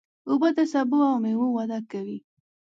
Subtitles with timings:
[0.29, 2.17] اوبه د سبو او مېوو وده کوي.